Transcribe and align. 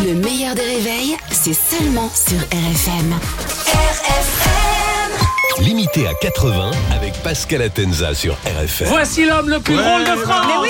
Le 0.00 0.14
meilleur 0.14 0.54
des 0.54 0.62
réveils, 0.62 1.16
c'est 1.30 1.52
seulement 1.54 2.10
sur 2.14 2.38
RFM. 2.38 3.12
RFM 3.66 5.64
Limité 5.64 6.06
à 6.08 6.14
80 6.14 6.70
avec 6.94 7.12
Pascal 7.22 7.62
Atenza 7.62 8.14
sur 8.14 8.34
RFM. 8.44 8.88
Voici 8.88 9.26
l'homme 9.26 9.48
le 9.50 9.60
plus 9.60 9.76
drôle 9.76 10.02
de 10.04 10.16
France. 10.22 10.46
Mais 10.48 10.54
oui 10.62 10.68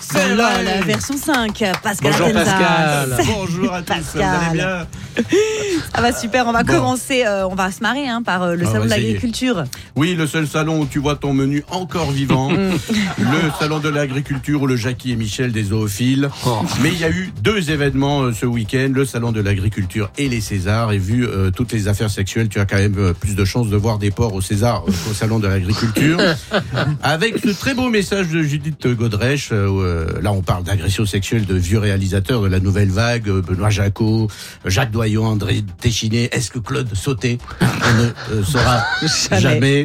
C'est 0.00 0.34
la 0.34 0.80
version 0.82 1.16
5, 1.16 1.62
Pascal 1.82 2.12
Bonjour, 2.12 2.26
Atenza. 2.28 2.44
Pascal. 2.44 3.16
Bonjour 3.34 3.74
à 3.74 3.82
tous, 3.82 3.92
vous 3.94 4.02
Pascal. 4.02 4.40
allez 4.48 4.58
bien? 4.58 4.86
Ça 5.94 6.00
va 6.00 6.12
super, 6.12 6.46
on 6.46 6.52
va 6.52 6.62
Bon. 6.64 6.74
commencer, 6.74 7.24
euh, 7.24 7.46
on 7.46 7.54
va 7.54 7.70
se 7.70 7.80
marrer 7.82 8.08
hein, 8.08 8.22
par 8.22 8.42
euh, 8.42 8.54
le 8.54 8.64
Ah, 8.66 8.72
salon 8.72 8.82
on 8.82 8.84
de 8.86 8.90
l'agriculture. 8.90 9.64
Oui, 9.96 10.14
le 10.14 10.26
seul 10.26 10.46
salon 10.46 10.80
où 10.80 10.86
tu 10.86 10.98
vois 10.98 11.16
ton 11.16 11.32
menu 11.32 11.62
encore 11.70 12.10
vivant. 12.10 12.50
le 13.18 13.50
salon 13.58 13.78
de 13.78 13.88
l'agriculture 13.88 14.62
où 14.62 14.66
le 14.66 14.76
Jackie 14.76 15.12
et 15.12 15.16
Michel 15.16 15.52
des 15.52 15.64
zoophiles. 15.64 16.28
Oh. 16.46 16.62
Mais 16.82 16.90
il 16.90 16.98
y 16.98 17.04
a 17.04 17.10
eu 17.10 17.32
deux 17.42 17.70
événements 17.70 18.22
euh, 18.22 18.32
ce 18.32 18.46
week-end, 18.46 18.90
le 18.92 19.04
salon 19.04 19.32
de 19.32 19.40
l'agriculture 19.40 20.10
et 20.18 20.28
les 20.28 20.40
Césars. 20.40 20.92
Et 20.92 20.98
vu 20.98 21.26
euh, 21.26 21.50
toutes 21.50 21.72
les 21.72 21.88
affaires 21.88 22.10
sexuelles, 22.10 22.48
tu 22.48 22.58
as 22.60 22.66
quand 22.66 22.76
même 22.78 22.96
euh, 22.98 23.12
plus 23.12 23.34
de 23.36 23.44
chances 23.44 23.68
de 23.68 23.76
voir 23.76 23.98
des 23.98 24.10
porcs 24.10 24.34
au 24.34 24.40
César 24.40 24.82
euh, 24.88 24.92
qu'au 25.06 25.14
salon 25.14 25.38
de 25.38 25.46
l'agriculture. 25.48 26.18
Avec 27.02 27.38
ce 27.38 27.50
très 27.50 27.74
beau 27.74 27.88
message 27.90 28.28
de 28.28 28.42
Judith 28.42 28.86
Godrèche, 28.88 29.50
là 29.50 30.32
on 30.32 30.42
parle 30.42 30.64
d'agression 30.64 31.06
sexuelle 31.06 31.46
de 31.46 31.54
vieux 31.54 31.78
réalisateurs 31.78 32.42
de 32.42 32.48
la 32.48 32.60
nouvelle 32.60 32.90
vague, 32.90 33.28
Benoît 33.28 33.70
Jacot, 33.70 34.28
Jacques 34.64 34.90
Doyon, 35.04 35.26
André 35.26 35.62
Téchiné. 35.82 36.30
Est-ce 36.32 36.50
que 36.50 36.58
Claude 36.58 36.88
Sauté 36.94 37.36
On 37.60 38.02
ne 38.02 38.38
euh, 38.40 38.42
saura 38.42 38.86
Jamais. 39.38 39.84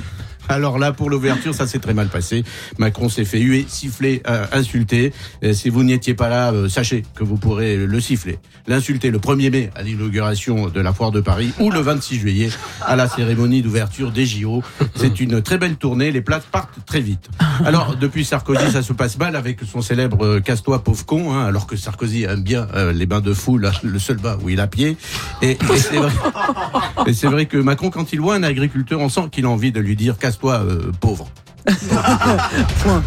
Alors 0.50 0.78
là, 0.80 0.92
pour 0.92 1.10
l'ouverture, 1.10 1.54
ça 1.54 1.68
s'est 1.68 1.78
très 1.78 1.94
mal 1.94 2.08
passé. 2.08 2.42
Macron 2.78 3.08
s'est 3.08 3.24
fait 3.24 3.38
huer, 3.38 3.64
siffler, 3.68 4.20
euh, 4.28 4.44
insulter. 4.52 5.12
Si 5.52 5.68
vous 5.68 5.84
n'étiez 5.84 6.14
pas 6.14 6.28
là, 6.28 6.52
euh, 6.52 6.68
sachez 6.68 7.04
que 7.14 7.22
vous 7.22 7.36
pourrez 7.36 7.76
le 7.76 8.00
siffler, 8.00 8.40
l'insulter 8.66 9.10
le 9.10 9.18
1er 9.18 9.50
mai 9.50 9.70
à 9.76 9.82
l'inauguration 9.82 10.68
de 10.68 10.80
la 10.80 10.92
foire 10.92 11.12
de 11.12 11.20
Paris 11.20 11.52
ou 11.60 11.70
le 11.70 11.78
26 11.78 12.16
juillet 12.18 12.50
à 12.82 12.96
la 12.96 13.08
cérémonie 13.08 13.62
d'ouverture 13.62 14.10
des 14.10 14.26
JO. 14.26 14.62
C'est 14.96 15.20
une 15.20 15.40
très 15.40 15.56
belle 15.56 15.76
tournée, 15.76 16.10
les 16.10 16.20
places 16.20 16.46
partent 16.50 16.84
très 16.84 17.00
vite. 17.00 17.28
Alors, 17.64 17.96
depuis 17.96 18.24
Sarkozy, 18.24 18.70
ça 18.72 18.82
se 18.82 18.92
passe 18.92 19.18
mal 19.18 19.36
avec 19.36 19.60
son 19.70 19.82
célèbre 19.82 20.24
euh, 20.24 20.40
casse-toi 20.40 20.82
pauvre 20.82 21.04
con, 21.04 21.32
hein, 21.32 21.44
alors 21.44 21.66
que 21.66 21.76
Sarkozy 21.76 22.24
aime 22.24 22.42
bien 22.42 22.66
euh, 22.74 22.92
les 22.92 23.06
bains 23.06 23.20
de 23.20 23.34
foule, 23.34 23.70
le 23.82 23.98
seul 23.98 24.16
bain 24.16 24.38
où 24.42 24.48
il 24.48 24.60
a 24.60 24.66
pied. 24.66 24.96
Et, 25.42 25.58
c'est 27.12 27.26
vrai, 27.26 27.46
que 27.46 27.56
Macron, 27.56 27.90
quand 27.90 28.12
il 28.12 28.20
voit 28.20 28.34
un 28.34 28.42
agriculteur, 28.42 29.00
on 29.00 29.08
sent 29.08 29.28
qu'il 29.30 29.44
a 29.44 29.48
envie 29.48 29.72
de 29.72 29.80
lui 29.80 29.96
dire 29.96 30.18
casse-toi, 30.18 30.39
euh, 30.44 30.92
pauvre. 31.00 31.28
Point. 32.82 33.02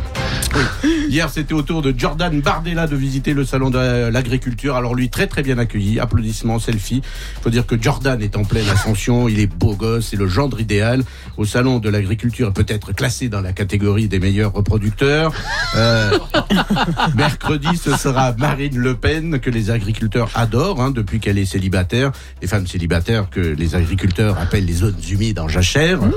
Hier, 1.10 1.30
c'était 1.30 1.54
au 1.54 1.62
tour 1.62 1.82
de 1.82 1.94
Jordan 1.96 2.42
Bardella 2.42 2.88
de 2.88 2.96
visiter 2.96 3.34
le 3.34 3.46
salon 3.46 3.70
de 3.70 4.10
l'agriculture. 4.10 4.76
Alors 4.76 4.96
lui, 4.96 5.10
très 5.10 5.28
très 5.28 5.44
bien 5.44 5.58
accueilli. 5.58 6.00
Applaudissements, 6.00 6.60
selfie. 6.60 7.02
Faut 7.42 7.50
dire 7.50 7.66
que 7.66 7.80
Jordan 7.80 8.22
est 8.22 8.36
en 8.36 8.44
pleine 8.44 8.68
ascension. 8.70 9.28
Il 9.28 9.40
est 9.40 9.48
beau 9.48 9.76
gosse, 9.76 10.08
c'est 10.10 10.18
le 10.18 10.28
gendre 10.28 10.60
idéal. 10.60 11.04
Au 11.38 11.46
salon 11.46 11.80
de 11.80 11.90
l'agriculture, 11.90 12.52
peut-être 12.52 12.94
classé 12.94 13.30
dans 13.30 13.42
la 13.42 13.54
catégorie 13.54 14.08
des 14.08 14.20
meilleurs 14.20 14.54
reproducteurs. 14.54 15.34
Euh, 15.76 16.18
mercredi, 17.16 17.78
ce 17.78 17.96
sera 17.96 18.34
Marine 18.34 18.78
Le 18.78 18.96
Pen 18.96 19.40
que 19.40 19.50
les 19.50 19.72
agriculteurs 19.72 20.30
adorent 20.36 20.82
hein, 20.82 20.92
depuis 20.92 21.20
qu'elle 21.20 21.38
est 21.38 21.46
célibataire. 21.46 22.12
Les 22.42 22.48
femmes 22.48 22.68
célibataires 22.68 23.30
que 23.30 23.40
les 23.40 23.76
agriculteurs 23.76 24.38
appellent 24.40 24.66
les 24.66 24.74
zones 24.74 24.96
humides 25.10 25.40
en 25.40 25.48
jachère. 25.48 26.02
Mmh. 26.02 26.12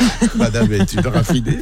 Madame 0.36 0.72
est 0.72 0.92
une 0.92 1.06
raffinée. 1.06 1.58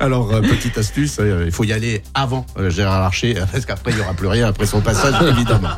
Alors, 0.00 0.32
euh, 0.32 0.40
petite 0.40 0.78
astuce, 0.78 1.18
euh, 1.20 1.44
il 1.46 1.52
faut 1.52 1.64
y 1.64 1.72
aller 1.72 2.02
avant 2.14 2.46
euh, 2.58 2.70
Gérard 2.70 3.00
Larcher, 3.00 3.34
parce 3.52 3.66
qu'après, 3.66 3.92
il 3.92 3.96
n'y 3.96 4.02
aura 4.02 4.14
plus 4.14 4.28
rien 4.28 4.48
après 4.48 4.66
son 4.66 4.80
passage, 4.80 5.14
évidemment. 5.28 5.70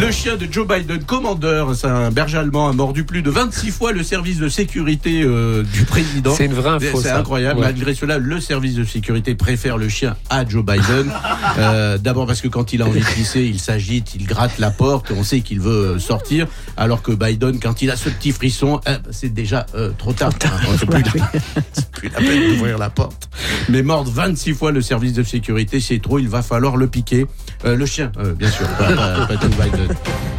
Le 0.00 0.10
chien 0.10 0.36
de 0.36 0.46
Joe 0.50 0.66
Biden, 0.66 1.02
commandeur, 1.04 1.74
c'est 1.74 1.86
un 1.86 2.10
berger 2.10 2.38
allemand, 2.38 2.68
a 2.68 2.72
mordu 2.72 3.04
plus 3.04 3.22
de 3.22 3.30
26 3.30 3.70
fois 3.70 3.92
le 3.92 4.02
service 4.02 4.38
de 4.38 4.48
sécurité 4.48 5.22
euh, 5.22 5.62
du 5.62 5.84
président. 5.84 6.34
C'est 6.34 6.46
une 6.46 6.52
vraie 6.52 6.70
info, 6.70 7.00
C'est 7.00 7.10
incroyable. 7.10 7.60
Ouais. 7.60 7.66
Malgré 7.66 7.94
cela, 7.94 8.18
le 8.18 8.40
service 8.40 8.74
de 8.74 8.84
sécurité 8.84 9.34
préfère 9.34 9.78
le 9.78 9.88
chien 9.88 10.16
à 10.30 10.46
Joe 10.46 10.64
Biden. 10.64 11.12
Euh, 11.56 11.98
D'abord 11.98 12.26
parce 12.26 12.40
que 12.40 12.48
quand 12.48 12.72
il 12.72 12.82
a 12.82 12.86
envie 12.86 12.98
de 13.00 13.04
pisser, 13.04 13.42
il 13.42 13.60
s'agite, 13.60 14.16
il 14.16 14.26
gratte 14.26 14.58
la 14.58 14.72
porte, 14.72 15.12
on 15.16 15.22
sait 15.22 15.40
qu'il 15.40 15.60
veut 15.60 15.94
euh, 15.94 15.98
sortir. 16.00 16.48
Alors 16.76 17.00
que 17.00 17.12
Biden, 17.12 17.60
quand 17.60 17.80
il 17.80 17.90
a 17.92 17.96
ce 17.96 18.08
petit 18.08 18.32
frisson, 18.32 18.80
eh, 18.86 18.96
c'est 19.10 19.32
déjà 19.32 19.66
euh, 19.76 19.90
trop 19.96 20.12
tard. 20.12 20.32
Hein, 20.44 20.76
plus, 20.90 21.02
plus 22.10 22.24
la 22.24 22.28
peine 22.30 22.48
d'ouvrir 22.54 22.78
la 22.78 22.90
porte. 22.90 23.28
Mais 23.68 23.82
mordre 23.82 24.10
26 24.10 24.54
fois 24.54 24.72
le 24.72 24.80
service 24.82 25.12
de 25.12 25.22
sécurité, 25.22 25.80
c'est 25.80 26.00
trop, 26.00 26.18
il 26.18 26.28
va 26.28 26.42
falloir 26.42 26.76
le 26.76 26.86
piquer. 26.86 27.26
Euh, 27.64 27.76
le 27.76 27.86
chien, 27.86 28.12
euh, 28.18 28.34
bien 28.34 28.50
sûr, 28.50 28.66
pas, 28.78 28.92
pas- 28.92 29.26
pas 29.26 29.34
Joe 29.40 29.50
Biden. 29.50 29.96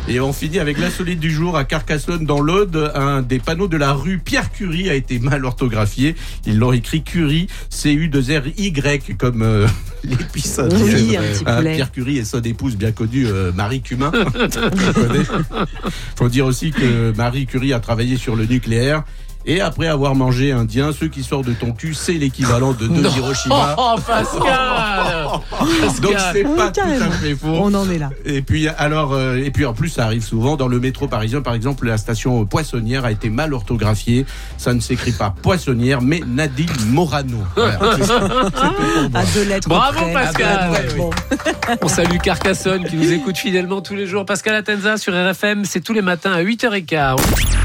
Et 0.07 0.19
on 0.19 0.31
finit 0.33 0.59
avec 0.59 0.77
l'insolite 0.77 1.19
du 1.19 1.31
jour 1.31 1.57
à 1.57 1.63
Carcassonne 1.63 2.25
dans 2.25 2.39
l'Aude. 2.39 2.91
Un 2.93 3.21
des 3.23 3.39
panneaux 3.39 3.67
de 3.67 3.77
la 3.77 3.93
rue 3.93 4.19
Pierre 4.19 4.51
Curie 4.51 4.89
a 4.89 4.93
été 4.93 5.17
mal 5.17 5.43
orthographié. 5.45 6.15
Ils 6.45 6.59
l'ont 6.59 6.71
écrit 6.73 7.01
Curie, 7.03 7.47
C-U-2-R-Y, 7.69 9.17
comme 9.17 9.41
euh, 9.41 9.67
indienne. 10.59 10.79
Oui, 10.83 11.17
un 11.17 11.21
petit 11.21 11.43
Ah, 11.47 11.55
poulet. 11.57 11.73
Pierre 11.75 11.91
Curie 11.91 12.17
et 12.17 12.25
son 12.25 12.41
épouse 12.41 12.75
bien 12.75 12.91
connue, 12.91 13.25
euh, 13.25 13.51
Marie 13.53 13.81
Cumin. 13.81 14.11
Connais 14.93 15.23
Faut 16.15 16.29
dire 16.29 16.45
aussi 16.45 16.71
que 16.71 17.11
Marie 17.17 17.45
Curie 17.47 17.73
a 17.73 17.79
travaillé 17.79 18.17
sur 18.17 18.35
le 18.35 18.45
nucléaire. 18.45 19.03
Et 19.47 19.61
après 19.61 19.87
avoir 19.87 20.15
mangé 20.15 20.51
indien, 20.51 20.91
ceux 20.91 21.07
qui 21.07 21.23
sortent 21.23 21.45
de 21.45 21.53
ton 21.53 21.71
cul, 21.71 21.93
c'est 21.93 22.13
l'équivalent 22.13 22.73
de 22.73 22.87
deux 22.87 23.09
Hiroshima. 23.09 23.75
Oh, 23.77 23.95
Pascal 24.05 25.27
Donc 26.01 26.15
c'est 26.33 26.43
pas 26.43 26.71
tout 26.71 26.81
à 26.81 27.11
fait 27.11 27.35
faux. 27.35 27.47
On 27.49 27.73
en 27.73 27.89
est 27.89 27.97
là. 27.97 28.09
Et 28.25 28.41
puis 28.41 28.67
alors, 28.67 29.13
euh, 29.13 29.37
et 29.37 29.51
puis 29.51 29.65
en 29.65 29.73
plus, 29.73 29.89
ça 29.89 30.05
arrive 30.05 30.23
souvent 30.23 30.55
dans 30.55 30.67
le 30.67 30.79
métro 30.79 31.07
parisien. 31.07 31.41
Par 31.41 31.53
exemple, 31.53 31.87
la 31.87 31.97
station 31.97 32.45
Poissonnière 32.45 33.05
a 33.05 33.11
été 33.11 33.29
mal 33.29 33.53
orthographiée. 33.53 34.25
Ça 34.57 34.73
ne 34.73 34.79
s'écrit 34.79 35.11
pas 35.11 35.35
Poissonnière, 35.41 36.01
mais 36.01 36.21
Nadine 36.25 36.69
Morano. 36.87 37.37
Voilà. 37.55 37.79
À 39.13 39.25
deux 39.33 39.43
lettres. 39.43 39.67
Bravo, 39.67 39.99
près. 39.99 40.13
Pascal. 40.13 40.59
Ah, 40.61 40.71
ouais, 40.71 40.85
bon. 40.97 41.09
On 41.81 41.87
salue 41.87 42.17
Carcassonne 42.17 42.85
qui 42.85 42.95
nous 42.95 43.11
écoute 43.11 43.37
fidèlement 43.37 43.81
tous 43.81 43.95
les 43.95 44.07
jours. 44.07 44.25
Pascal 44.25 44.55
Atenza 44.55 44.97
sur 44.97 45.13
RFM, 45.13 45.65
c'est 45.65 45.81
tous 45.81 45.93
les 45.93 46.01
matins 46.01 46.31
à 46.31 46.43
8h15. 46.43 47.64